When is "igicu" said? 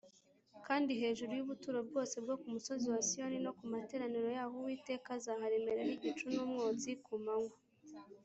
5.97-6.25